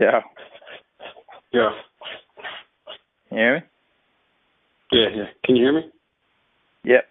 [0.00, 0.20] Yeah.
[1.52, 1.70] Yeah.
[3.30, 3.60] You hear me?
[4.92, 5.24] Yeah, yeah.
[5.44, 5.90] Can you hear me?
[6.84, 7.04] Yep.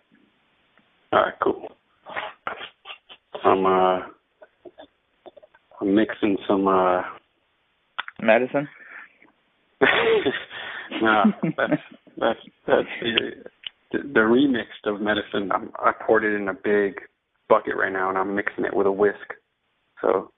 [1.13, 1.67] All right, cool.
[3.43, 3.99] I'm uh
[5.81, 7.01] I'm mixing some uh
[8.21, 8.67] Medicine?
[11.01, 11.23] no,
[11.55, 11.81] that's
[12.17, 13.31] that's that's the
[13.91, 15.51] the, the remix of medicine.
[15.51, 16.99] I'm, I poured it in a big
[17.47, 19.15] bucket right now, and I'm mixing it with a whisk.
[20.01, 20.31] So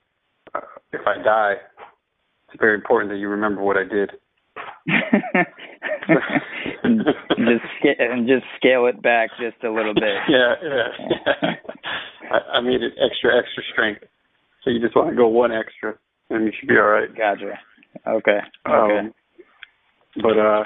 [0.54, 0.60] uh,
[0.92, 1.54] if I die,
[2.50, 4.12] it's very important that you remember what I did.
[6.84, 10.16] and just and just scale it back just a little bit.
[10.30, 10.88] yeah, yeah.
[11.10, 11.52] yeah.
[12.32, 14.04] I, I made it extra, extra strength.
[14.64, 15.96] So you just want to go one extra,
[16.30, 17.10] and you should be all right.
[17.16, 17.60] Gotcha.
[18.08, 18.40] Okay.
[18.68, 18.98] Okay.
[19.00, 19.14] Um,
[20.22, 20.64] but uh,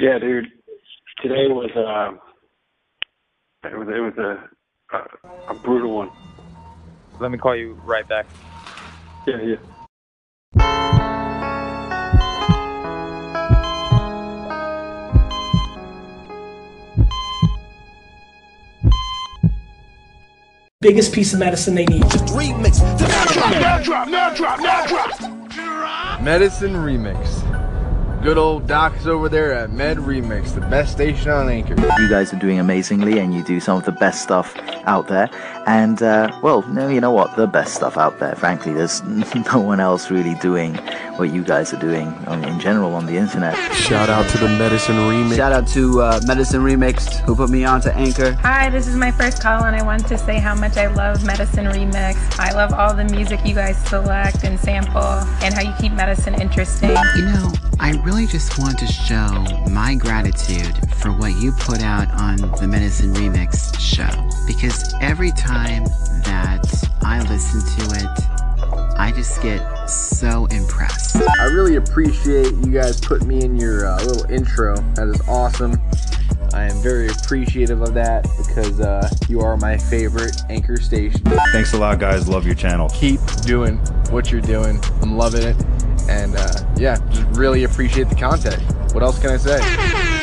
[0.00, 0.46] yeah, dude.
[1.22, 2.16] Today was uh,
[3.68, 6.10] it was it was a a, a brutal one.
[7.20, 8.26] Let me call you right back.
[9.26, 9.56] Yeah, yeah.
[20.82, 22.02] Biggest piece of medicine they need.
[26.22, 28.22] Medicine Remix.
[28.22, 31.74] Good old Doc's over there at Med Remix, the best station on Anchor.
[31.98, 35.28] You guys are doing amazingly, and you do some of the best stuff out there.
[35.70, 37.36] And uh, well, no, you know what?
[37.36, 38.34] The best stuff out there.
[38.34, 39.04] Frankly, there's
[39.52, 40.74] no one else really doing
[41.14, 43.54] what you guys are doing in general on the internet.
[43.72, 45.36] Shout out to the Medicine Remix.
[45.36, 48.32] Shout out to uh, Medicine Remix, who put me on to Anchor.
[48.42, 51.24] Hi, this is my first call, and I want to say how much I love
[51.24, 52.16] Medicine Remix.
[52.40, 55.00] I love all the music you guys select and sample,
[55.40, 56.90] and how you keep medicine interesting.
[56.90, 62.10] You know, I really just want to show my gratitude for what you put out
[62.20, 64.08] on the Medicine Remix show.
[64.46, 65.84] Because every time
[66.24, 66.66] that
[67.02, 68.30] I listen to it,
[68.98, 71.16] I just get so impressed.
[71.16, 74.76] I really appreciate you guys putting me in your uh, little intro.
[74.94, 75.80] That is awesome.
[76.52, 81.20] I am very appreciative of that because uh, you are my favorite anchor station.
[81.52, 82.28] Thanks a lot, guys.
[82.28, 82.90] Love your channel.
[82.90, 83.78] Keep doing
[84.10, 84.78] what you're doing.
[85.00, 85.56] I'm loving it.
[86.08, 88.60] And uh, yeah, just really appreciate the content.
[88.92, 90.19] What else can I say?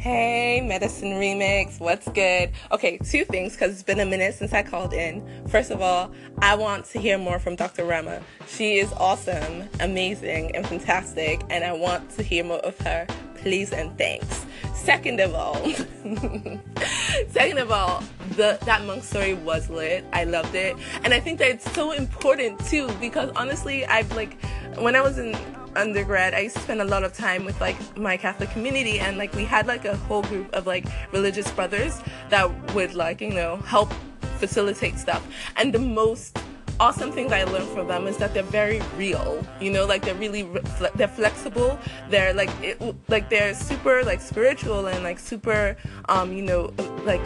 [0.00, 2.52] Hey, Medicine Remix, what's good?
[2.72, 5.22] Okay, two things because it's been a minute since I called in.
[5.48, 7.84] First of all, I want to hear more from Dr.
[7.84, 8.22] Rama.
[8.48, 13.06] She is awesome, amazing, and fantastic, and I want to hear more of her.
[13.34, 14.46] Please and thanks.
[14.80, 15.54] Second of all,
[17.28, 20.06] second of all, the that monk story was lit.
[20.14, 20.74] I loved it,
[21.04, 24.42] and I think that it's so important too because honestly, I've like
[24.78, 25.36] when I was in
[25.76, 29.18] undergrad, I used to spend a lot of time with like my Catholic community, and
[29.18, 33.34] like we had like a whole group of like religious brothers that would like you
[33.34, 33.92] know help
[34.38, 35.22] facilitate stuff.
[35.56, 36.38] And the most
[36.80, 39.46] awesome thing that I learned from them is that they're very real.
[39.60, 40.62] You know, like they're really re-
[40.96, 41.78] they're flexible.
[42.08, 45.76] They're like it, like they're super like spiritual and like super
[46.08, 46.72] um you know
[47.04, 47.20] like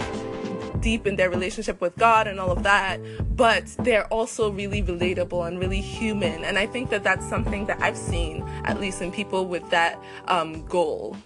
[0.81, 3.01] deep in their relationship with God and all of that,
[3.35, 6.45] but they're also really relatable and really human.
[6.45, 9.99] And I think that that's something that I've seen, at least in people with that
[10.29, 11.17] um, goal.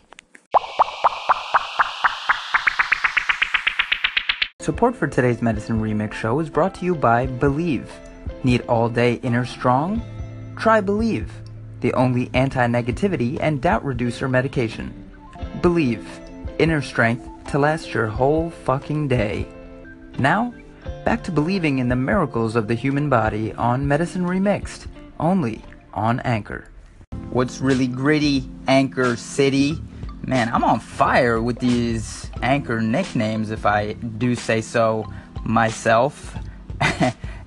[4.60, 7.90] Support for today's Medicine Remix show is brought to you by Believe.
[8.44, 10.02] Need all day inner strong?
[10.56, 11.32] Try Believe,
[11.80, 14.92] the only anti negativity and doubt reducer medication.
[15.62, 16.06] Believe,
[16.58, 19.46] inner strength to last your whole fucking day.
[20.18, 20.52] Now,
[21.04, 24.86] back to believing in the miracles of the human body on Medicine Remixed,
[25.18, 25.62] only
[25.94, 26.68] on Anchor.
[27.30, 29.78] What's really gritty, Anchor City?
[30.26, 35.10] Man, I'm on fire with these Anchor nicknames, if I do say so
[35.44, 36.36] myself.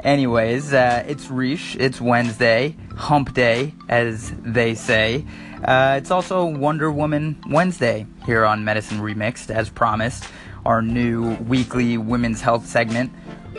[0.03, 5.25] Anyways, uh, it's Reesh, it's Wednesday, hump day, as they say.
[5.63, 10.25] Uh, it's also Wonder Woman Wednesday here on Medicine Remixed, as promised,
[10.65, 13.11] our new weekly women's health segment.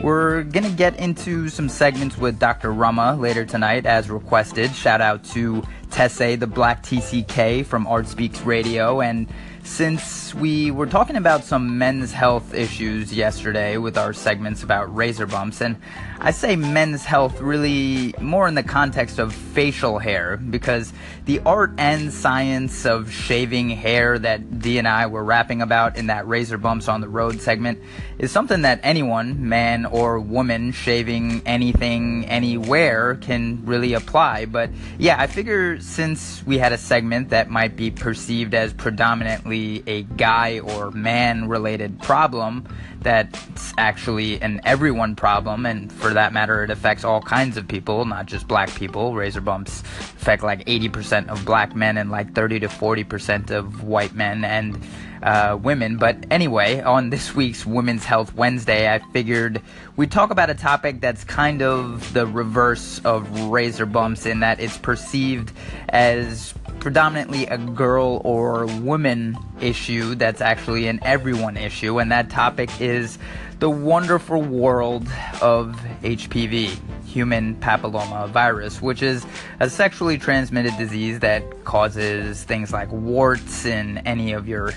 [0.02, 2.72] We're gonna get into some segments with Dr.
[2.72, 4.74] Rama later tonight, as requested.
[4.74, 9.28] Shout out to Tesse, the Black TCK from Art Speaks Radio, and
[9.64, 15.26] since we were talking about some men's health issues yesterday with our segments about razor
[15.26, 15.76] bumps, and
[16.18, 20.92] I say men's health really more in the context of facial hair, because
[21.26, 26.08] the art and science of shaving hair that Dee and I were rapping about in
[26.08, 27.80] that razor bumps on the road segment
[28.18, 34.46] is something that anyone, man or woman, shaving anything, anywhere, can really apply.
[34.46, 39.51] But yeah, I figure since we had a segment that might be perceived as predominantly
[39.52, 42.66] a guy or man related problem
[43.00, 48.04] that's actually an everyone problem and for that matter it affects all kinds of people
[48.04, 49.82] not just black people razor bumps
[50.22, 54.80] affect like 80% of black men and like 30 to 40% of white men and
[55.22, 55.96] uh, women.
[55.96, 59.60] But anyway, on this week's Women's Health Wednesday, I figured
[59.96, 64.60] we'd talk about a topic that's kind of the reverse of razor bumps in that
[64.60, 65.52] it's perceived
[65.88, 72.68] as predominantly a girl or woman issue that's actually an everyone issue, and that topic
[72.80, 73.20] is
[73.60, 75.06] the wonderful world
[75.40, 76.76] of HPV,
[77.06, 79.24] human papilloma virus, which is
[79.60, 84.72] a sexually transmitted disease that causes things like warts in any of your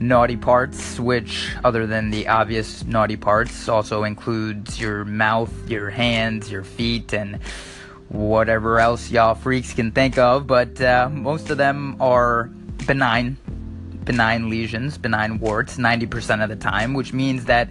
[0.00, 6.50] naughty parts, which, other than the obvious naughty parts, also includes your mouth, your hands,
[6.50, 7.38] your feet, and
[8.10, 10.46] whatever else y'all freaks can think of.
[10.46, 12.44] But uh, most of them are
[12.86, 13.36] benign,
[14.04, 17.68] benign lesions, benign warts, 90% of the time, which means that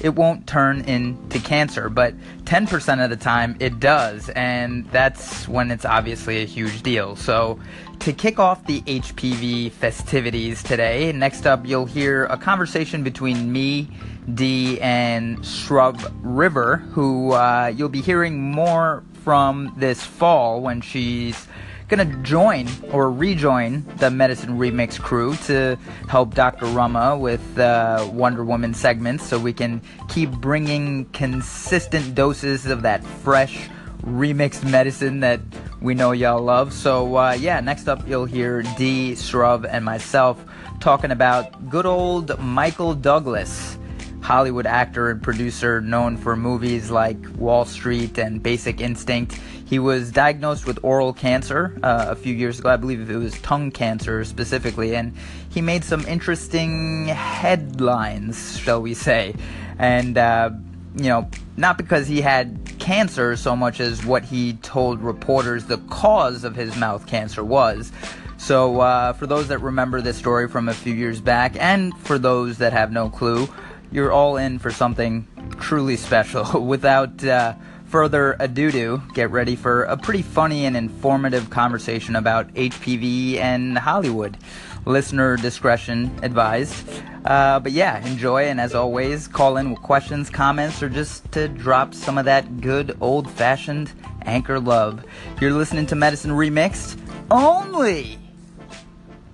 [0.00, 5.70] it won't turn into cancer, but 10% of the time it does, and that's when
[5.70, 7.14] it's obviously a huge deal.
[7.14, 7.60] So,
[8.00, 13.88] to kick off the HPV festivities today, next up you'll hear a conversation between me,
[14.34, 21.46] Dee, and Shrub River, who uh, you'll be hearing more from this fall when she's
[21.88, 25.76] gonna join or rejoin the Medicine Remix crew to
[26.08, 26.66] help Dr.
[26.66, 33.04] Rama with uh, Wonder Woman segments so we can keep bringing consistent doses of that
[33.04, 33.68] fresh
[34.02, 35.40] remixed medicine that
[35.80, 36.72] we know y'all love.
[36.72, 40.42] So, uh, yeah, next up you'll hear Dee, Shrub, and myself
[40.80, 43.76] talking about good old Michael Douglas.
[44.22, 49.38] Hollywood actor and producer known for movies like Wall Street and Basic Instinct.
[49.64, 52.68] He was diagnosed with oral cancer uh, a few years ago.
[52.70, 55.14] I believe it was tongue cancer specifically, and
[55.48, 59.34] he made some interesting headlines, shall we say.
[59.78, 60.50] And, uh,
[60.94, 65.78] you know, not because he had cancer so much as what he told reporters the
[65.88, 67.90] cause of his mouth cancer was.
[68.36, 72.18] So, uh, for those that remember this story from a few years back, and for
[72.18, 73.48] those that have no clue,
[73.92, 75.26] you're all in for something
[75.60, 76.60] truly special.
[76.66, 77.54] Without uh,
[77.86, 83.76] further ado, do, get ready for a pretty funny and informative conversation about HPV and
[83.76, 84.38] Hollywood.
[84.86, 86.88] Listener discretion advised.
[87.24, 91.46] Uh, but yeah, enjoy, and as always, call in with questions, comments, or just to
[91.48, 93.92] drop some of that good old fashioned
[94.22, 95.04] anchor love.
[95.40, 96.98] You're listening to Medicine Remixed
[97.30, 98.18] only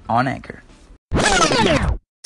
[0.09, 0.63] on Anchor.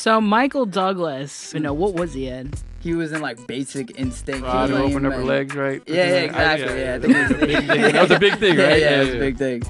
[0.02, 2.52] So Michael Douglas, you know, what was he in?
[2.80, 4.42] He was in like Basic Instinct.
[4.42, 5.80] Rod He who was opened up her legs, right?
[5.86, 6.68] Yeah, yeah, exactly.
[6.72, 7.66] I- Yeah, I think it was- big.
[7.92, 8.80] That was a big thing, Yeah, right?
[8.80, 9.62] yeah, it was a big thing.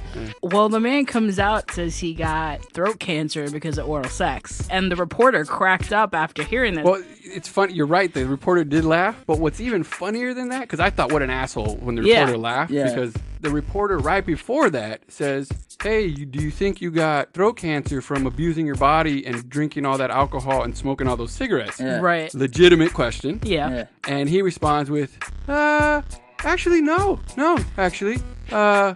[0.43, 4.91] Well, the man comes out says he got throat cancer because of oral sex, and
[4.91, 6.85] the reporter cracked up after hearing this.
[6.87, 7.03] Well,
[7.35, 7.73] it's funny.
[7.75, 8.13] You're right.
[8.13, 10.63] The reporter did laugh, but what's even funnier than that?
[10.63, 12.21] Because I thought, what an asshole when the Yeah.
[12.21, 12.71] reporter laughed.
[12.73, 12.85] Yeah.
[12.89, 15.51] Because the reporter right before that says,
[15.83, 19.85] "Hey, you, do you think you got throat cancer from abusing your body and drinking
[19.87, 21.99] all that alcohol and smoking all those cigarettes?" Yeah.
[22.01, 22.33] Right.
[22.35, 23.41] Legitimate question.
[23.43, 23.71] Yeah.
[23.71, 23.85] Yeah.
[24.07, 25.19] And he responds with,
[25.49, 26.03] "Uh,
[26.45, 28.19] actually, no, no, actually,
[28.53, 28.95] uh."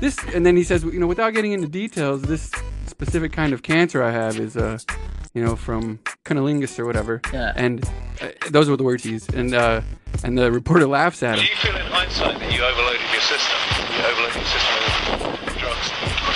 [0.00, 2.52] This and then he says, you know, without getting into details, this
[2.86, 4.78] specific kind of cancer I have is, uh,
[5.34, 7.20] you know, from cunnilingus or whatever.
[7.32, 7.52] Yeah.
[7.56, 7.84] And
[8.20, 9.32] uh, those were the words he used.
[9.34, 9.80] And uh,
[10.22, 11.44] and the reporter laughs at him.
[11.44, 13.56] Do you feel in hindsight that you overloaded your system?
[13.96, 14.74] You overloaded your system
[15.46, 15.88] with drugs,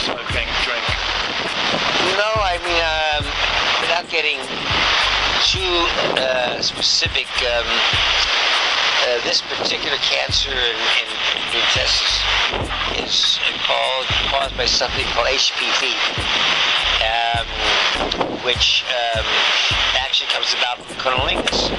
[0.07, 0.85] smoking, drink?
[2.17, 3.25] No, I mean, um,
[3.85, 4.41] without getting
[5.51, 5.75] too
[6.21, 7.69] uh, specific, um,
[9.03, 11.09] uh, this particular cancer in, in
[11.51, 12.23] the intestines
[13.03, 15.91] is called caused by something called HPV,
[17.03, 17.47] um,
[18.45, 19.25] which um,
[19.99, 21.71] actually comes about from cunnilingus.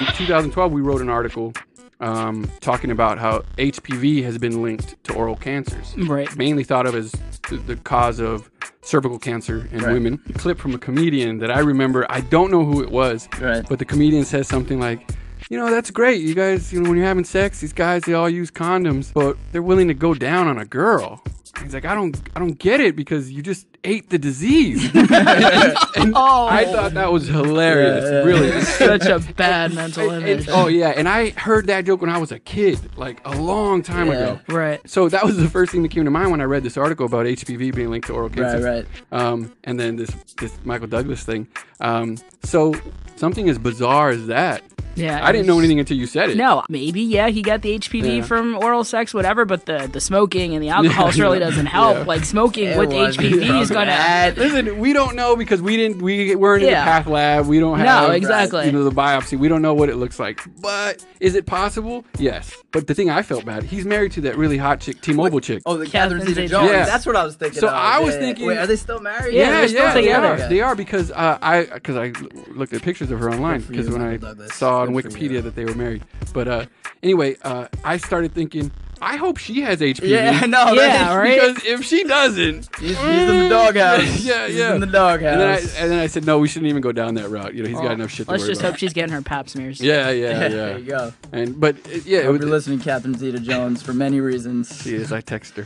[0.00, 1.52] In 2012, we wrote an article
[2.00, 5.96] um, talking about how HPV has been linked to oral cancers.
[5.96, 6.34] Right.
[6.36, 7.10] Mainly thought of as
[7.50, 8.48] the, the cause of
[8.82, 9.92] cervical cancer in Right.
[9.92, 10.22] women.
[10.28, 12.06] A clip from a comedian that I remember.
[12.08, 13.66] I don't know who it was, Right.
[13.68, 15.10] but the comedian says something like.
[15.50, 16.20] You know that's great.
[16.20, 19.36] You guys, you know, when you're having sex, these guys they all use condoms, but
[19.52, 21.22] they're willing to go down on a girl.
[21.62, 24.84] He's like, I don't, I don't get it because you just ate the disease.
[24.94, 28.04] and I thought that was hilarious.
[28.04, 28.22] Yeah, yeah.
[28.24, 30.46] really, Such a bad mental and- image.
[30.46, 33.34] and- oh yeah, and I heard that joke when I was a kid, like a
[33.36, 34.12] long time Yeah.
[34.12, 34.40] ago.
[34.48, 34.80] Right.
[34.88, 37.06] So that was the first thing that came to mind when I read this article
[37.06, 38.64] about HPV being linked to oral Right, cancer.
[38.64, 38.86] right.
[39.10, 41.48] Um, and then this this Michael Douglas thing.
[41.80, 42.74] Um, so
[43.16, 44.62] something as bizarre as that
[44.98, 46.36] Yeah, I didn't know anything until you said it.
[46.36, 48.22] No, maybe yeah, he got the HPV Yeah.
[48.24, 49.44] from oral sex, whatever.
[49.44, 51.44] But the the smoking and the alcohol Yeah, really yeah.
[51.46, 51.96] doesn't help.
[51.98, 52.02] Yeah.
[52.04, 53.90] Like smoking It with wasn't HPV is gonna.
[53.92, 54.36] add.
[54.38, 56.02] Listen, we don't know because we didn't.
[56.02, 57.46] We weren't in the path lab.
[57.46, 58.66] We don't have No, have exactly.
[58.66, 59.38] You know the biopsy.
[59.38, 60.40] We don't know what it looks like.
[60.60, 62.04] But is it possible?
[62.18, 62.52] Yes.
[62.72, 63.62] But the thing I felt bad.
[63.64, 65.62] He's married to that really hot chick, T-Mobile chick.
[65.64, 66.70] Oh, the Catherine Catherine Zeta Zeta-Jones.
[66.70, 66.84] Yeah.
[66.84, 67.60] That's what I was thinking.
[67.60, 67.74] So of.
[67.74, 68.20] I was Yeah.
[68.20, 69.34] thinking- Wait, are they still married?
[69.34, 70.48] Yeah, they're still yeah, they are.
[70.48, 72.12] They are because uh, I because I
[72.52, 74.54] looked at pictures of her online because when I Michael Douglas.
[74.54, 76.02] saw on Good for Wikipedia that they were married.
[76.32, 76.66] But uh,
[77.02, 78.70] anyway, uh, I started thinking.
[79.00, 80.08] I hope she has HPV.
[80.08, 81.40] Yeah, no, Yeah, right?
[81.40, 84.00] Because if she doesn't, He's, he's in the doghouse.
[84.24, 84.74] yeah, He's yeah.
[84.74, 85.30] in the doghouse.
[85.34, 87.54] And then, I, and then I said, no, we shouldn't even go down that route.
[87.54, 88.72] You know, he's got enough shit Let's worry just about.
[88.72, 89.80] hope she's getting her pap smears.
[89.80, 90.48] Yeah, yeah, yeah.
[90.48, 91.12] there you go.
[91.30, 94.82] And but uh, yeah, I it hope was, you're listening, Catherine Zeta-Jones, for many reasons.
[94.82, 95.12] she is.
[95.12, 95.64] I text her.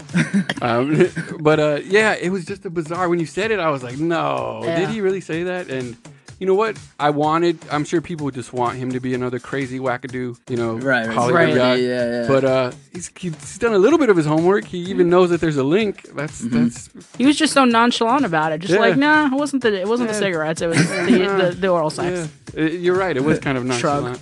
[0.60, 1.08] um,
[1.40, 3.08] but uh, yeah, it was just a bizarre.
[3.08, 5.70] When you said it, I was like, no, did he really say that?
[5.70, 5.96] And
[6.42, 6.76] you know what?
[6.98, 7.56] I wanted.
[7.70, 10.36] I'm sure people would just want him to be another crazy wackadoo.
[10.50, 11.14] You know, Right, right.
[11.14, 11.54] Hollywood Right.
[11.54, 11.74] guy.
[11.76, 12.26] Yeah, yeah.
[12.26, 14.64] But uh, he's, he's done a little bit of his homework.
[14.64, 16.02] He even knows that there's a link.
[16.16, 18.80] That's that's He was just so nonchalant about it, just Yeah.
[18.80, 20.14] like, nah, it wasn't the it wasn't Yeah.
[20.14, 22.28] the cigarettes, it was the, the, the oral sex.
[22.54, 22.60] yeah.
[22.64, 23.16] Uh, You're right.
[23.16, 24.18] It was kind of nonchalant.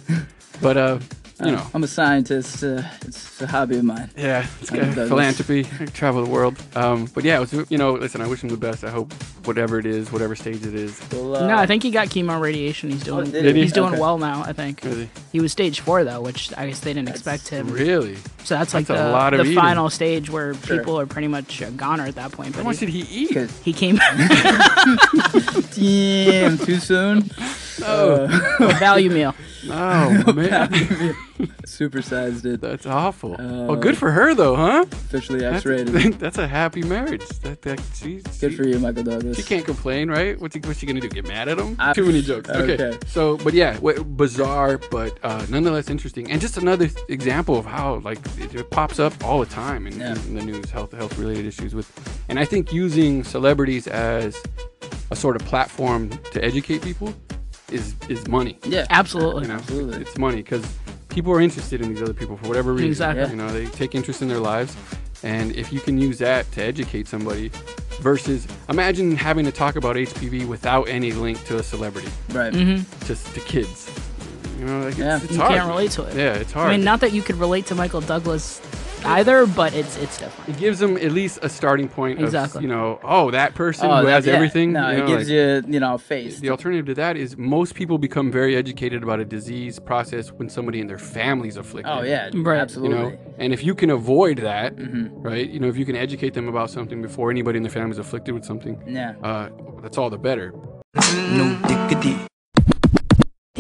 [0.61, 0.99] But uh,
[1.45, 1.67] you know.
[1.75, 2.63] I'm a scientist.
[2.63, 4.11] Uh, it's a hobby of mine.
[4.17, 5.09] Yeah, it's Michael got Douglas.
[5.09, 6.57] philanthropy, I travel the world.
[6.75, 8.85] Um, but yeah, was, you know, listen, I wish him the best.
[8.85, 9.13] I hope
[9.45, 11.01] whatever it is, whatever stage it is.
[11.13, 12.91] Well, uh, No, I think he got chemo radiation.
[12.91, 13.63] He's doing did he?
[13.63, 14.01] he's doing Okay.
[14.01, 14.43] well now.
[14.43, 15.09] I think Is he?
[15.33, 17.69] he was stage four though, which I guess they didn't expect him.
[17.69, 18.17] Really?
[18.45, 19.57] So that's like That's a the, lot of the eating.
[19.57, 20.79] final stage where Sure.
[20.79, 22.53] people are pretty much a goner at that point.
[22.53, 23.51] But How much he, did he eat?
[23.65, 23.97] he came
[25.75, 27.31] Damn, too soon.
[27.85, 28.27] Oh,
[28.79, 29.35] value meal.
[29.69, 30.69] oh man,
[31.67, 32.61] Supersized it.
[32.61, 33.35] that's awful.
[33.35, 34.85] Uh, well, good for her though, huh?
[34.91, 36.15] Officially That's, X-rated.
[36.19, 37.27] that's a happy marriage.
[37.41, 39.37] That, that she, Good she- for you, Michael Douglas.
[39.37, 40.39] She can't complain, right?
[40.41, 41.09] What's, he, what's she gonna do?
[41.09, 41.77] Get mad at him?
[41.79, 42.49] I- Too many jokes.
[42.51, 42.75] Okay.
[42.75, 42.99] Okay.
[43.07, 47.65] So, but yeah, w- bizarre, but uh, nonetheless interesting, and just another th- example of
[47.67, 50.15] how like it, it pops up all the time in, Yeah.
[50.15, 51.91] in the news, health health related issues with,
[52.29, 54.41] and I think using celebrities as
[55.11, 57.13] a sort of platform to educate people
[57.73, 58.59] is is money.
[58.65, 59.43] Yeah, Absolutely.
[59.43, 60.01] You know, Absolutely.
[60.03, 60.65] it's money because
[61.09, 62.89] people are interested in these other people for whatever reason.
[62.89, 63.31] Exactly.
[63.31, 64.77] You know, they take interest in their lives,
[65.23, 67.51] and if you can use that to educate somebody,
[68.01, 72.53] versus imagine having to talk about HPV without any link to a celebrity, Right.
[72.53, 73.07] Mm-hmm.
[73.07, 73.91] just to kids.
[74.59, 75.17] You know, like Yeah.
[75.17, 75.53] it's, it's You hard.
[75.55, 76.17] can't relate to it.
[76.17, 76.71] Yeah, it's hard.
[76.71, 78.61] I mean, not that you could relate to Michael Douglas
[79.05, 80.49] either, but it's it's different.
[80.51, 82.59] it gives them at least a starting point Exactly.
[82.59, 84.35] of, you know, oh, that person Oh, who has yeah.
[84.35, 84.73] everything.
[84.73, 86.41] No, you it gives like- you, you know, a face.
[86.41, 90.49] The alternative to that is most people become very educated about a disease process when
[90.49, 91.93] somebody in their family's afflicted.
[91.93, 92.61] Oh yeah, Right.
[92.61, 92.97] absolutely.
[92.99, 93.17] You absolutely.
[93.17, 95.23] know, and if you can avoid that, Mm-hmm.
[95.23, 95.49] right?
[95.49, 97.99] You know, if you can educate them about something before anybody in their family is
[97.99, 99.15] afflicted with something, Yeah.
[99.23, 99.49] uh,
[99.83, 100.53] that's all the better.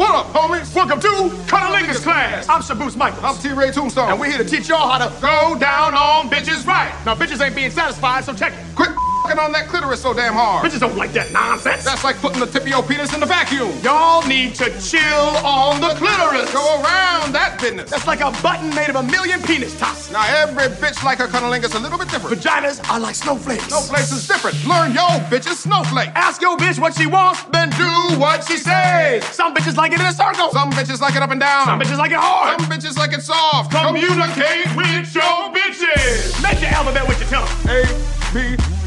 [0.00, 0.74] What up, homies?
[0.74, 1.08] Welcome to
[1.44, 2.48] Cunnilingus class.
[2.48, 3.22] I'm Shaboose Michaels.
[3.22, 3.52] I'm T.
[3.52, 4.08] Ray Tombstone.
[4.08, 6.90] And we're here to teach y'all how to go down on bitches right.
[7.04, 8.74] Now, bitches ain't being satisfied, so check it.
[8.74, 8.88] Quit
[9.30, 10.66] fing on that clitoris so damn hard.
[10.66, 11.84] Bitches don't like that nonsense.
[11.84, 13.70] That's like putting the tip of your penis in the vacuum.
[13.82, 16.50] Y'all need to chill on the clitoris.
[16.52, 17.90] Go around that business.
[17.90, 20.10] That's like a button made of a million penis tops.
[20.10, 22.34] Now, every bitch like her cunnilingus a little bit different.
[22.40, 23.64] Vaginas are like snowflakes.
[23.70, 24.56] Snowflakes is different.
[24.66, 26.10] Learn your bitch's snowflake.
[26.14, 29.24] Ask your bitch what she wants, then do what she says.
[29.26, 30.50] Some bitches like it in a circle.
[30.50, 31.66] Some bitches like it up and down.
[31.66, 32.60] Some bitches like it hard.
[32.60, 33.70] Some bitches like it soft.
[33.70, 36.42] Communicate with your bitches.
[36.42, 37.48] Make your alphabet with your tongue.
[37.70, 37.86] A,
[38.34, 38.79] B,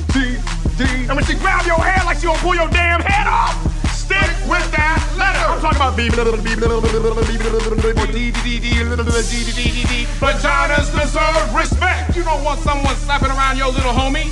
[0.78, 0.84] D.
[1.08, 3.56] And when she grab your hair like she gonna pull your damn head off,
[3.94, 5.46] stick with that letter.
[5.48, 8.84] I'm talking about B, little B, little B, little B, little D, D, D, D,
[8.84, 9.94] little D, D, D, D, D.
[10.20, 12.16] Vaginas deserve respect.
[12.16, 14.32] You don't want someone slapping around your little homie.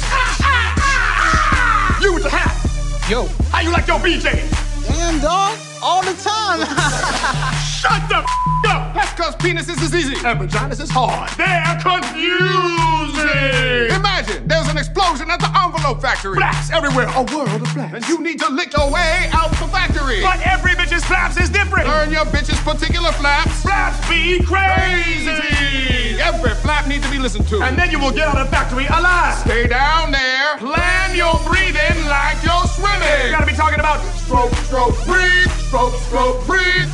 [2.02, 2.58] You with the hat.
[3.10, 3.28] Yo.
[3.52, 4.34] How you like your BJ?
[4.88, 5.54] Damn, dog.
[5.54, 6.60] Uh, all the time.
[7.62, 8.81] Shut the f- up.
[9.22, 11.30] Because penises is easy and vaginas is hard.
[11.38, 12.26] They're confusing!
[13.94, 16.42] Imagine there's an explosion at the envelope factory.
[16.42, 17.94] Flaps everywhere, a world of flaps.
[17.94, 20.26] And you need to lick your way out the factory.
[20.26, 21.86] But every bitch's flaps is different.
[21.88, 23.62] Learn your bitch's particular flaps.
[23.62, 26.18] Flaps be crazy!
[26.18, 27.62] Every flap needs to be listened to.
[27.62, 29.38] And then you will get out of the factory alive.
[29.46, 30.58] Stay down there.
[30.58, 33.30] Plan your breathing like you're swimming.
[33.30, 36.90] You gotta be talking about stroke, stroke, breathe, stroke, stroke, breathe.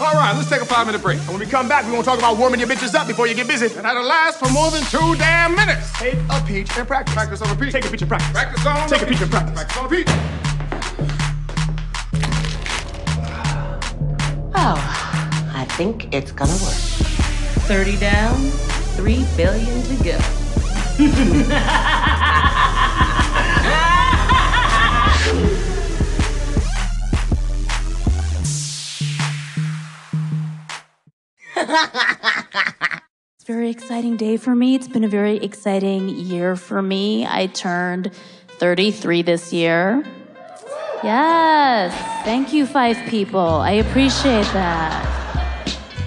[0.00, 1.18] All right, let's take a five minute break.
[1.18, 3.34] And when we come back, we're gonna talk about warming your bitches up before you
[3.34, 3.66] get busy.
[3.66, 5.92] And that'll last for more than two damn minutes.
[5.94, 7.14] Take a peach and practice.
[7.14, 7.72] Practice on repeat.
[7.72, 8.30] Take a peach and practice.
[8.30, 9.54] Practice on Take a peach and practice.
[9.54, 10.08] Practice on repeat.
[14.54, 16.78] Oh, I think it's gonna work.
[17.66, 18.36] 30 down,
[18.96, 20.18] 3 billion to go.
[31.70, 34.74] It's a very exciting day for me.
[34.74, 37.26] It's been a very exciting year for me.
[37.26, 38.10] I turned
[38.58, 40.02] 33 this year.
[41.04, 41.94] Yes.
[42.24, 43.38] Thank you, five people.
[43.40, 45.04] I appreciate that.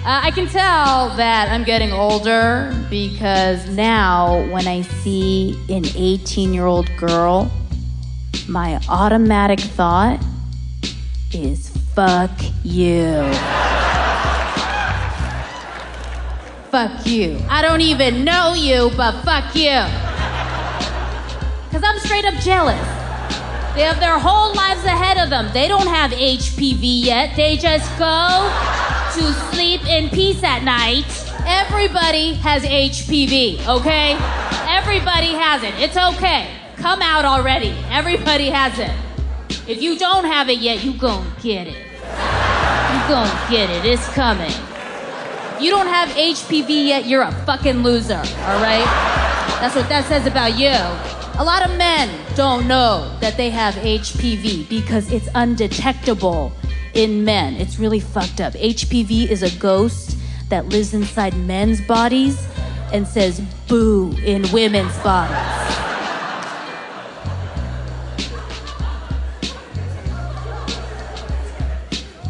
[0.04, 6.52] Uh, I can tell that I'm getting older because now when I see an 18
[6.52, 7.52] year old girl,
[8.48, 10.20] my automatic thought
[11.32, 12.32] is fuck
[12.64, 13.71] you.
[16.72, 17.38] Fuck you.
[17.50, 19.76] I don't even know you, but fuck you.
[21.68, 22.80] Because I'm straight up jealous.
[23.74, 25.50] They have their whole lives ahead of them.
[25.52, 27.36] They don't have HPV yet.
[27.36, 28.48] They just go
[29.16, 31.04] to sleep in peace at night.
[31.46, 34.16] Everybody has HPV, okay?
[34.66, 35.74] Everybody has it.
[35.76, 36.48] It's okay.
[36.76, 37.74] Come out already.
[37.90, 38.90] Everybody has it.
[39.68, 41.76] If you don't have it yet, you gon' get it.
[41.76, 43.84] You gon' get it.
[43.84, 44.71] It's coming.
[45.62, 48.84] You don't have HPV yet, you're a fucking loser, all right?
[49.60, 50.72] That's what that says about you.
[51.40, 56.52] A lot of men don't know that they have HPV because it's undetectable
[56.94, 57.54] in men.
[57.54, 58.54] It's really fucked up.
[58.54, 62.44] HPV is a ghost that lives inside men's bodies
[62.92, 65.81] and says boo in women's bodies.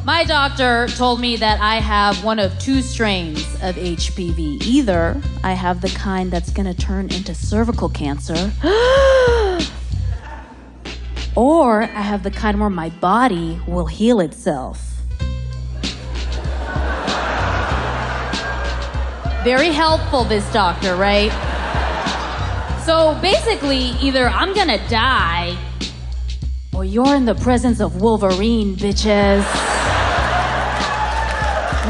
[0.05, 4.61] My doctor told me that I have one of two strains of HPV.
[4.65, 8.51] Either I have the kind that's gonna turn into cervical cancer,
[11.37, 14.89] or I have the kind where my body will heal itself.
[19.45, 21.31] Very helpful, this doctor, right?
[22.85, 25.57] So basically, either I'm gonna die,
[26.75, 29.72] or you're in the presence of Wolverine, bitches.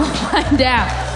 [0.31, 1.13] Find out.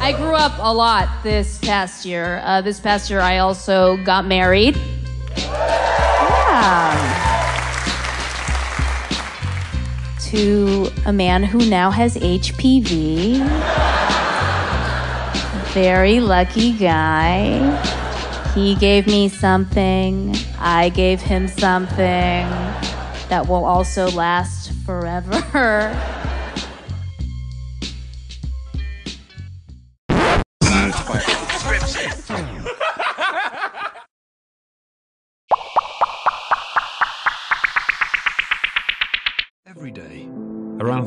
[0.00, 2.40] I grew up a lot this past year.
[2.44, 4.76] Uh, this past year, I also got married.
[5.36, 6.98] Yeah.
[10.30, 13.38] To a man who now has HPV.
[15.72, 17.78] Very lucky guy.
[18.54, 22.48] He gave me something, I gave him something
[23.28, 26.08] that will also last forever.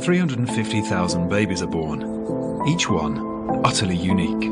[0.06, 2.04] 350,000 babies are born,
[2.68, 3.18] each one
[3.65, 4.52] utterly unique.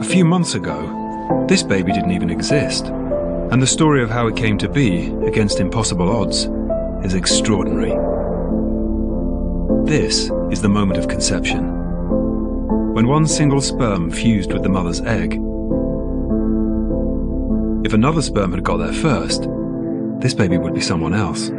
[0.00, 4.34] A few months ago, this baby didn't even exist, and the story of how it
[4.34, 6.48] came to be against impossible odds
[7.06, 7.94] is extraordinary.
[9.88, 11.62] This is the moment of conception,
[12.92, 15.34] when one single sperm fused with the mother's egg.
[17.86, 19.46] If another sperm had got there first,
[20.18, 21.52] this baby would be someone else.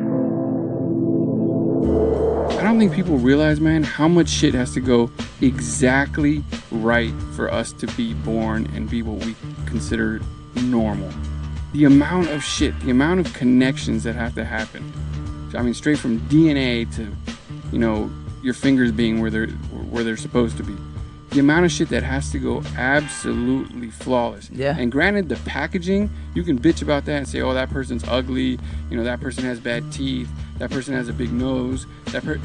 [2.77, 5.09] Don't think people realize, man, how much shit has to go
[5.41, 9.35] exactly right for us to be born and be what we
[9.65, 10.21] consider
[10.61, 11.09] normal.
[11.73, 14.93] The amount of shit, the amount of connections that have to happen.
[15.55, 17.11] I mean, straight from DNA to,
[17.71, 18.11] you know,
[18.43, 20.75] your fingers being where they're where they're supposed to be.
[21.31, 24.51] The amount of shit that has to go absolutely flawless.
[24.51, 24.77] Yeah.
[24.77, 28.59] And granted, the packaging, you can bitch about that and say, oh, that person's ugly.
[28.89, 30.29] You know, that person has bad teeth.
[30.57, 31.85] That person has a big nose.
[32.05, 32.39] That per-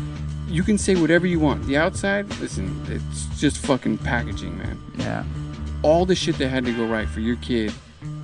[0.53, 1.65] you can say whatever you want.
[1.65, 4.79] The outside, listen, it's just fucking packaging, man.
[4.99, 5.25] Yeah.
[5.83, 7.73] All the shit that had to go right for your kid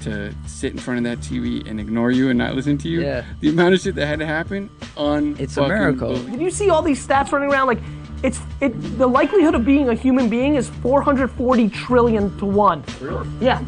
[0.02, 3.00] to sit in front of that TV and ignore you and not listen to you.
[3.00, 3.24] Yeah.
[3.40, 6.16] The amount of shit that had to happen on It's a miracle.
[6.16, 7.66] Did you see all these stats running around?
[7.66, 7.80] Like,
[8.22, 8.70] it's it.
[8.98, 12.84] The likelihood of being a human being is 440 trillion to one.
[13.00, 13.26] Really?
[13.40, 13.62] Yeah.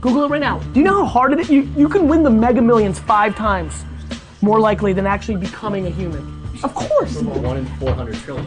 [0.00, 0.58] Google it right now.
[0.58, 1.50] Do you know how hard it is?
[1.50, 3.84] You you can win the Mega Millions five times
[4.42, 6.43] more likely than actually becoming a human.
[6.62, 7.20] Of course.
[7.22, 8.46] One in 400 trillion.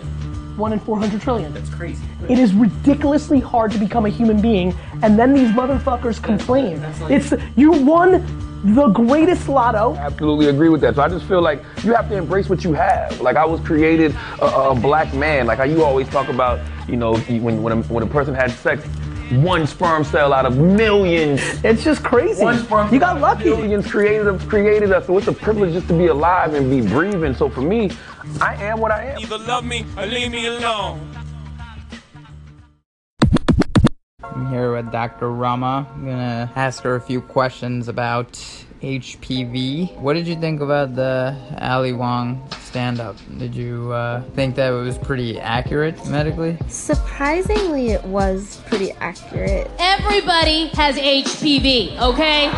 [0.58, 1.54] One in 400 trillion.
[1.54, 2.04] That's crazy.
[2.30, 6.84] It is ridiculously hard to become a human being, and then these motherfuckers complain.
[7.10, 8.26] It's you won
[8.64, 9.96] the greatest lotto.
[9.96, 10.96] absolutely agree with that.
[10.96, 13.22] So I just feel like you have to embrace what you have.
[13.22, 15.46] Like I was created a, a black man.
[15.46, 18.52] Like how you always talk about, you know, when when a, when a person had
[18.52, 18.84] sex,
[19.32, 21.42] one sperm cell out of millions.
[21.64, 22.44] It's just crazy.
[22.44, 23.46] One sperm You got lucky.
[23.46, 25.06] Millions created us, created us.
[25.08, 27.34] So it's a privilege just to be alive and be breathing.
[27.34, 27.92] So for me,
[28.42, 29.20] I am what I am.
[29.20, 31.14] Either love me or leave me alone.
[34.24, 35.32] I'm here with Dr.
[35.32, 35.88] Rama.
[35.94, 38.34] I'm gonna ask her a few questions about
[38.82, 39.98] HPV.
[39.98, 43.16] What did you think about the Ali Wong stand up?
[43.40, 46.60] Did you uh, think that it was pretty accurate medically?
[46.68, 49.68] Surprisingly, it was pretty accurate.
[49.80, 52.52] Everybody has HPV, okay?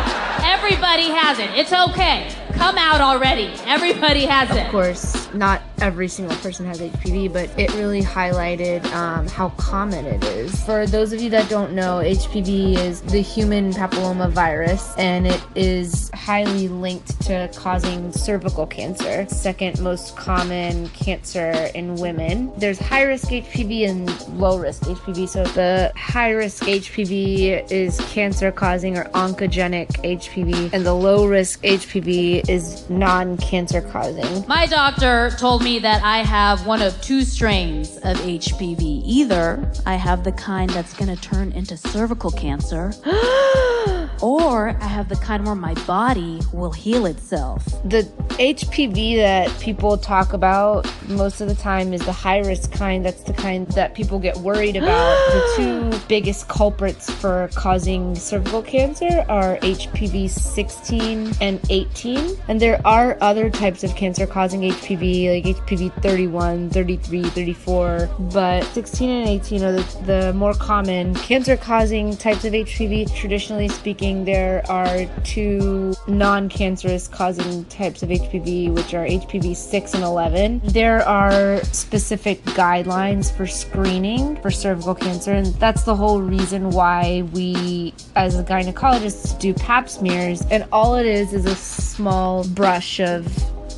[0.44, 1.48] Everybody has it.
[1.54, 2.30] It's okay.
[2.52, 3.50] Come out already.
[3.64, 4.66] Everybody has it.
[4.66, 10.04] Of course, not every single person has HPV, but it really highlighted um, how common
[10.04, 10.62] it is.
[10.64, 15.42] For those of you that don't know, HPV is the human papilloma virus, and it
[15.54, 22.52] is highly linked to causing cervical cancer, second most common cancer in women.
[22.58, 25.28] There's high risk HPV and low risk HPV.
[25.28, 31.62] So the high risk HPV is cancer causing or oncogenic HPV, and the low risk
[31.62, 34.46] HPV is non cancer causing.
[34.46, 39.02] My doctor told me that I have one of two strains of HPV.
[39.04, 42.92] Either I have the kind that's going to turn into cervical cancer,
[44.22, 47.64] or I have the kind where my body will heal itself.
[47.84, 53.04] The HPV that people talk about most of the time is the high risk kind.
[53.04, 55.16] That's the kind that people get worried about.
[55.32, 62.36] the two biggest culprits for causing cervical cancer are HPV 16 and 18.
[62.48, 68.10] And there are other types of cancer causing HPV, like HPV 31, 33, 34.
[68.32, 73.14] But 16 and 18 are the, the more common cancer causing types of HPV.
[73.14, 79.94] Traditionally speaking, there are two non cancerous causing types of HPV, which are HPV 6
[79.94, 80.60] and 11.
[80.64, 87.22] There are specific guidelines for screening for cervical cancer, and that's the whole reason why
[87.32, 90.42] we, as gynecologists, do pap smears.
[90.50, 93.26] And all it is is a small brush of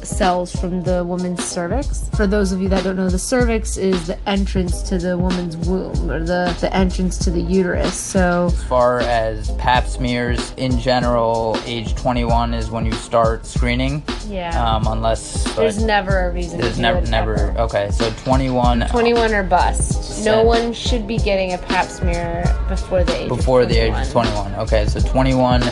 [0.05, 2.09] cells from the woman's cervix.
[2.17, 5.57] For those of you that don't know, the cervix is the entrance to the woman's
[5.57, 7.95] womb or the, the entrance to the uterus.
[7.95, 14.03] So, As far as pap smears in general, age 21 is when you start screening.
[14.29, 14.51] Yeah.
[14.63, 17.59] Um, unless there's never a reason there's never never ever.
[17.61, 17.91] okay.
[17.91, 20.25] So 21 21 or bust.
[20.25, 24.11] No one should be getting a pap smear before the age before the age of
[24.13, 24.55] 21.
[24.55, 25.63] Okay, so 21,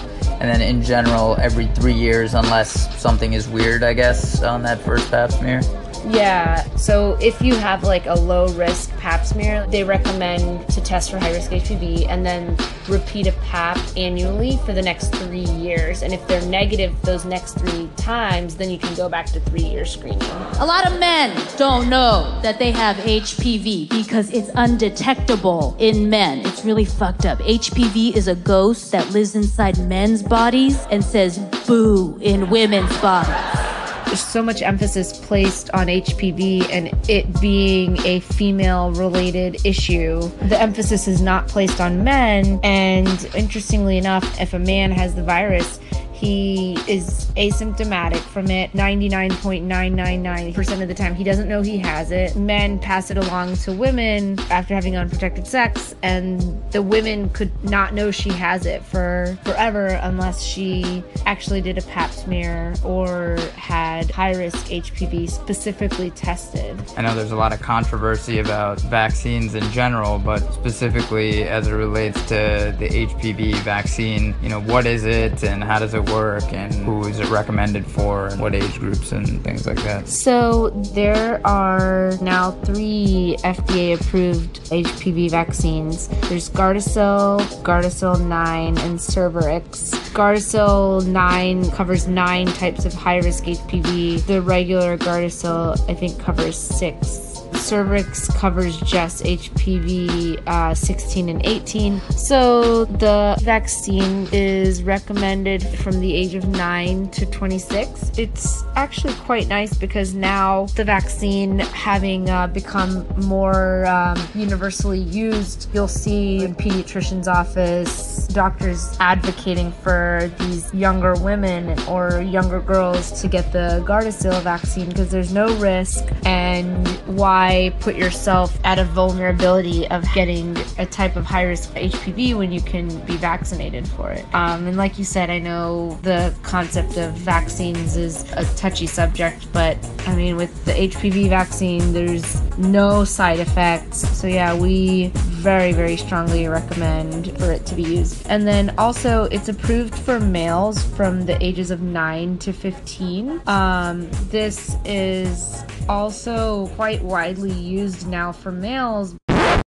[0.40, 4.80] and then in general every three years, unless something is weird, I guess, on that
[4.80, 5.60] first pap smear.
[6.08, 11.10] Yeah, so if you have like a low risk pap smear, they recommend to test
[11.10, 12.56] for high risk HPV and then
[12.88, 16.02] repeat a pap annually for the next three years.
[16.02, 19.64] And if they're negative those next three times, then you can go back to three
[19.64, 20.22] year screening.
[20.60, 26.46] A lot of men don't know that they have HPV because it's undetectable in men.
[26.46, 27.40] It's really fucked up.
[27.40, 33.69] HPV is a ghost that lives inside men's bodies and says boo in women's bodies.
[34.10, 40.22] There's so much emphasis placed on HPV and it being a female related issue.
[40.48, 42.58] The emphasis is not placed on men.
[42.64, 45.78] And interestingly enough, if a man has the virus,
[46.20, 51.14] he is asymptomatic from it 99.999% of the time.
[51.14, 52.36] He doesn't know he has it.
[52.36, 57.94] Men pass it along to women after having unprotected sex, and the women could not
[57.94, 64.10] know she has it for forever unless she actually did a pap smear or had
[64.10, 66.78] high risk HPV specifically tested.
[66.98, 71.72] I know there's a lot of controversy about vaccines in general, but specifically as it
[71.72, 76.52] relates to the HPV vaccine, you know, what is it and how does it work
[76.52, 80.08] and who is it recommended for and what age groups and things like that?
[80.08, 86.08] So there are now three FDA approved HPV vaccines.
[86.28, 89.94] There's Gardasil, Gardasil 9, and Cervarix.
[90.12, 94.26] Gardasil 9 covers nine types of high risk HPV.
[94.26, 97.29] The regular Gardasil, I think, covers six.
[97.52, 102.00] Cervarix covers just HPV uh, 16 and 18.
[102.10, 108.12] So the vaccine is recommended from the age of 9 to 26.
[108.16, 115.68] It's actually quite nice because now the vaccine having uh, become more um, universally used,
[115.72, 123.28] you'll see in pediatrician's office doctors advocating for these younger women or younger girls to
[123.28, 126.86] get the Gardasil vaccine because there's no risk and
[127.18, 127.39] why
[127.80, 132.60] put yourself at a vulnerability of getting a type of high risk HPV when you
[132.60, 134.24] can be vaccinated for it.
[134.34, 139.50] Um, and like you said, I know the concept of vaccines is a touchy subject,
[139.52, 139.76] but
[140.06, 143.98] I mean, with the HPV vaccine, there's no side effects.
[144.18, 145.08] So, yeah, we
[145.40, 148.26] very, very strongly recommend for it to be used.
[148.28, 153.40] And then also, it's approved for males from the ages of 9 to 15.
[153.46, 159.16] Um, this is also quite widely used now for males.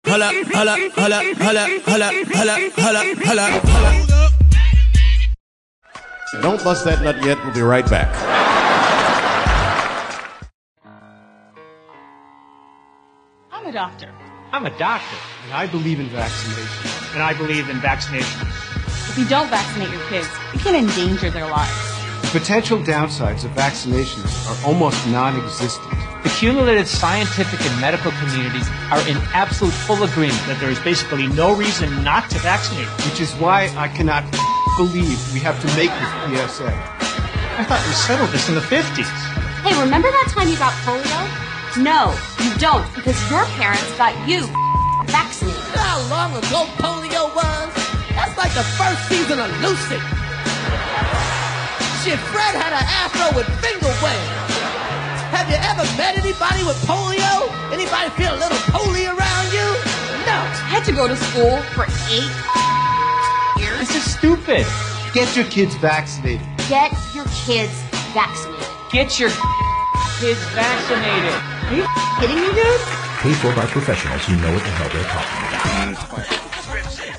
[0.06, 3.92] Holla, holla, holla, holla, holla, holla, holla, holla, holla.
[6.42, 7.38] Don't bust that nut yet.
[7.46, 8.10] We'll be right back.
[13.54, 14.12] I'm a doctor.
[14.52, 15.18] I'm a doctor.
[15.46, 16.92] And I believe in vaccination.
[17.14, 18.42] And I believe in vaccination.
[18.42, 21.90] If you don't vaccinate your kids, you can endanger their lives.
[22.24, 25.99] The potential downsides of vaccinations are almost non-existent.
[26.24, 31.28] The cumulative scientific and medical communities are in absolute full agreement that there is basically
[31.28, 32.88] no reason not to vaccinate.
[33.08, 34.28] Which is why I cannot
[34.76, 36.12] believe we have to make this
[36.60, 36.72] PSA.
[37.60, 39.08] I thought we settled this in the 50s.
[39.64, 41.20] Hey, remember that time you got polio?
[41.80, 44.48] No, you don't, because your parents got you
[45.08, 45.60] vaccinated.
[45.76, 47.72] How long ago polio was?
[48.16, 50.00] That's like the first season of Lucy.
[52.04, 54.49] Shit, Fred had an afro with finger waves.
[55.30, 57.50] Have you ever met anybody with polio?
[57.72, 59.68] Anybody feel a little poly around you?
[60.26, 60.38] No.
[60.42, 62.34] I had to go to school for eight
[63.62, 63.80] years.
[63.80, 64.66] This is stupid.
[65.14, 66.46] Get your kids vaccinated.
[66.68, 67.74] Get your kids
[68.14, 68.68] vaccinated.
[68.92, 69.30] Get your
[70.18, 71.34] kids vaccinated.
[71.70, 71.86] Are you
[72.20, 72.82] kidding me, dude?
[73.22, 77.19] Paid for by professionals who know what the hell they're talking about.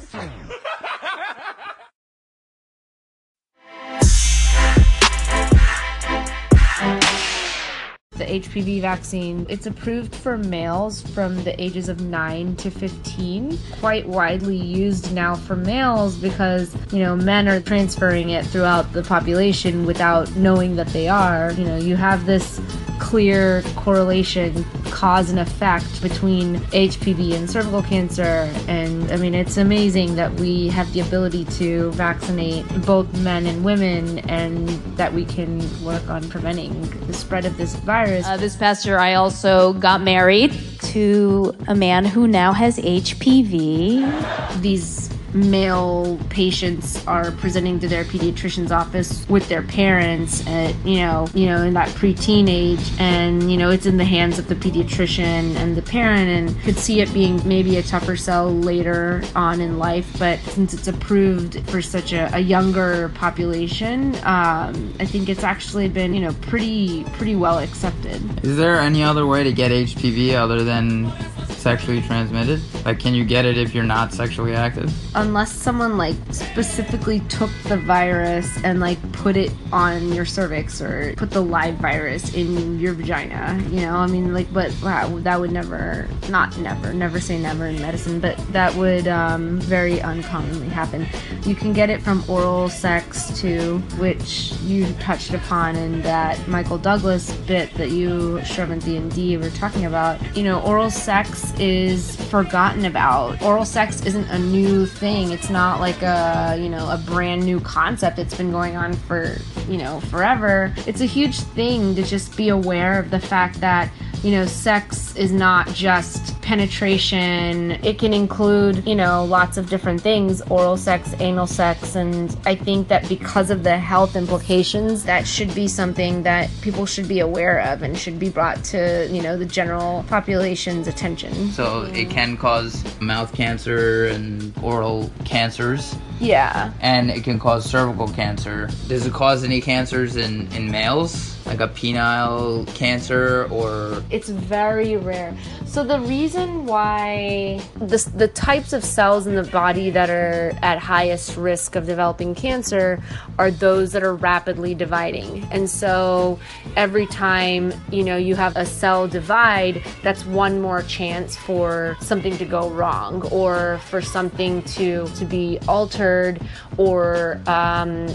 [8.30, 13.58] HPV vaccine, it's approved for males from the ages of 9 to 15.
[13.80, 19.02] Quite widely used now for males because, you know, men are transferring it throughout the
[19.02, 21.52] population without knowing that they are.
[21.52, 22.60] You know, you have this
[23.00, 28.48] clear correlation, cause and effect between HPV and cervical cancer.
[28.68, 33.64] And I mean, it's amazing that we have the ability to vaccinate both men and
[33.64, 38.26] women and that we can work on preventing the spread of this virus.
[38.26, 44.60] Uh, this past year, I also got married to a man who now has HPV.
[44.60, 44.99] These
[45.34, 51.46] male patients are presenting to their pediatrician's office with their parents at you know you
[51.46, 55.54] know in that preteen age and you know it's in the hands of the pediatrician
[55.56, 59.78] and the parent and could see it being maybe a tougher sell later on in
[59.78, 65.44] life but since it's approved for such a, a younger population um, i think it's
[65.44, 69.70] actually been you know pretty pretty well accepted Is there any other way to get
[69.70, 71.12] HPV other than
[71.48, 72.60] sexually transmitted?
[72.84, 74.92] Like, can you get it if you're not sexually active?
[75.20, 81.12] Unless someone like specifically took the virus and like put it on your cervix or
[81.14, 83.96] put the live virus in your vagina you know?
[83.96, 88.18] I mean like but wow that would never not never never say never in medicine
[88.18, 91.06] but that would um, very uncommonly happen.
[91.44, 96.78] You can get it from oral sex too which you touched upon in that michael
[96.78, 100.18] douglas bit that you sherman d and d were talking about.
[100.34, 103.42] You know oral sex is forgotten about.
[103.42, 107.60] Oral sex isn't a new thing it's not like a you know a brand new
[107.60, 109.36] concept it's been going on for
[109.68, 110.72] you know forever.
[110.86, 113.92] It's a huge thing to just be aware of the fact that
[114.22, 120.00] you know sex is not just penetration it can include you know lots of different
[120.00, 125.24] things oral sex anal sex and i think that because of the health implications that
[125.28, 129.22] should be something that people should be aware of and should be brought to you
[129.22, 135.94] know the general population's attention So it can cause mouth cancer and oral cancers.
[136.18, 138.68] yeah And it can cause cervical cancer.
[138.88, 141.36] Does it cause any cancers in, in males?
[141.50, 145.36] Like a penile cancer or It's very rare.
[145.66, 150.78] So the reason why the the types of cells in the body that are at
[150.78, 153.02] highest risk of developing cancer
[153.36, 155.44] are those that are rapidly dividing.
[155.50, 156.38] And so
[156.76, 162.36] every time, you know, you have a cell divide, that's one more chance for something
[162.38, 166.40] to go wrong or for something to to be altered
[166.76, 168.06] or um,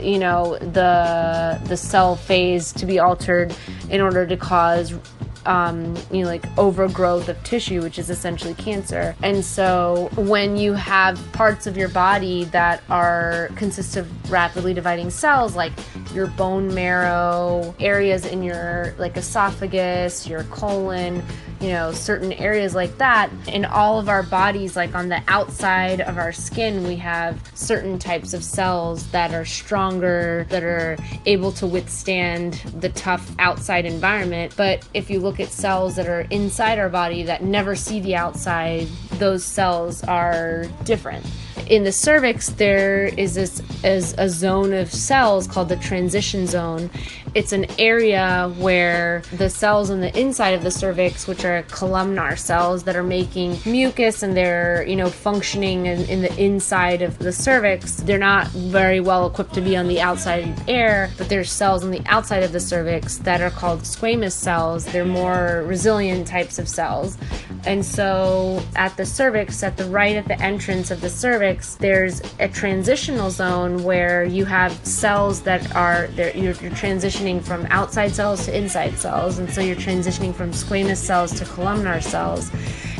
[0.00, 3.54] you know the the cell phase to be altered
[3.90, 4.94] in order to cause
[5.46, 9.14] um, you know, like overgrowth of tissue, which is essentially cancer.
[9.22, 15.10] And so when you have parts of your body that are consist of rapidly dividing
[15.10, 15.72] cells, like
[16.12, 21.22] your bone marrow, areas in your like esophagus, your colon,
[21.64, 26.02] you know, certain areas like that, in all of our bodies, like on the outside
[26.02, 31.50] of our skin, we have certain types of cells that are stronger, that are able
[31.52, 34.52] to withstand the tough outside environment.
[34.58, 38.14] But if you look at cells that are inside our body that never see the
[38.14, 41.24] outside, those cells are different.
[41.68, 46.90] In the cervix, there is this is a zone of cells called the transition zone,
[47.34, 52.36] It's an area where the cells on the inside of the cervix, which are columnar
[52.36, 57.18] cells that are making mucus and they're, you know, functioning in, in the inside of
[57.18, 61.50] the cervix, they're not very well equipped to be on the outside air, but there's
[61.50, 64.84] cells on the outside of the cervix that are called squamous cells.
[64.84, 67.18] They're more resilient types of cells.
[67.66, 71.43] And so at the cervix, at the right at the entrance of the cervix,
[71.76, 78.14] there's a transitional zone where you have cells that are you're, you're transitioning from outside
[78.14, 82.50] cells to inside cells, and so you're transitioning from squamous cells to columnar cells.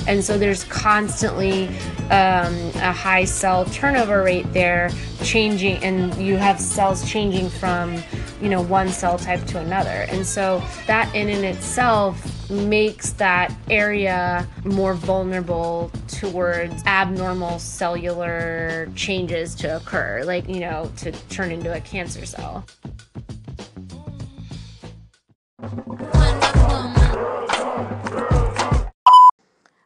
[0.07, 1.69] And so there's constantly
[2.11, 4.91] um, a high cell turnover rate there,
[5.23, 8.03] changing, and you have cells changing from,
[8.43, 10.07] you know, one cell type to another.
[10.11, 19.55] And so that in and itself makes that area more vulnerable towards abnormal cellular changes
[19.57, 22.65] to occur, like, you know, to turn into a cancer cell.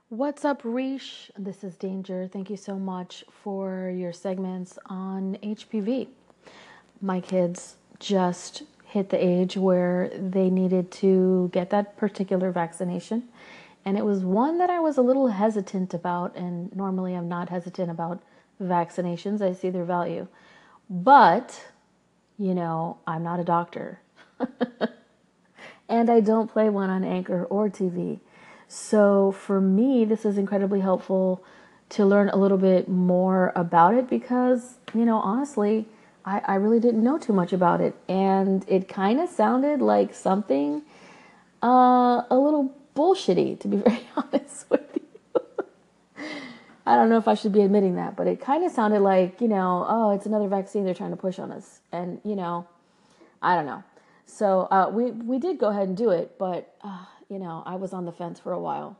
[0.09, 1.31] What's up, Reish?
[1.39, 2.29] This is Danger.
[2.33, 6.09] Thank you so much for your segments on HPV.
[7.01, 13.29] My kids just hit the age where they needed to get that particular vaccination.
[13.85, 16.35] And it was one that I was a little hesitant about.
[16.35, 18.23] And normally I'm not hesitant about
[18.61, 20.27] vaccinations, I see their value.
[20.89, 21.67] But,
[22.39, 24.01] you know, I'm not a doctor.
[25.89, 28.21] and I don't play one on Anchor or TV.
[28.69, 31.45] So for me, this is incredibly helpful
[31.91, 35.87] to learn a little bit more about it because, you know, honestly,
[36.29, 37.95] I, I really didn't know too much about it.
[38.09, 40.83] And it kind of sounded like something
[41.63, 46.25] uh, a little bullshitty, to be very honest with you.
[46.87, 49.41] I don't know if I should be admitting that, but it kind of sounded like,
[49.41, 51.81] you know, oh, it's another vaccine they're trying to push on us.
[51.93, 52.67] And, you know,
[53.43, 53.85] I don't know.
[54.25, 56.75] So uh, we, we did go ahead and do it, but.
[56.83, 58.97] Uh, you know, I was on the fence for a while.